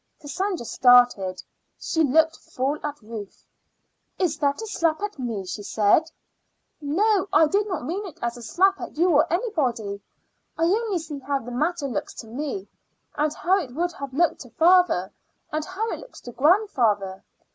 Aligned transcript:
Cassandra 0.19 0.65
started. 0.65 1.43
She 1.79 2.01
looked 2.03 2.35
full 2.35 2.83
at 2.83 2.99
Ruth. 3.03 3.45
"Is 4.17 4.39
that 4.39 4.59
a 4.59 4.65
slap 4.65 4.99
at 5.03 5.19
me?" 5.19 5.45
she 5.45 5.63
asked. 5.79 6.11
"No; 6.81 7.27
I 7.31 7.45
did 7.45 7.67
not 7.67 7.85
mean 7.85 8.07
it 8.07 8.17
as 8.19 8.35
a 8.35 8.41
slap 8.41 8.81
at 8.81 8.97
you 8.97 9.11
or 9.11 9.31
anybody. 9.31 10.01
I 10.57 10.63
only 10.63 10.97
see 10.97 11.19
how 11.19 11.37
the 11.37 11.51
matter 11.51 11.85
looks 11.87 12.15
to 12.15 12.27
me, 12.27 12.67
and 13.13 13.31
how 13.31 13.59
it 13.59 13.75
would 13.75 13.91
have 13.91 14.11
looked 14.11 14.39
to 14.39 14.49
father, 14.49 15.13
and 15.51 15.63
how 15.63 15.91
it 15.91 15.99
looks 15.99 16.19
to 16.21 16.31
grandfather. 16.31 17.23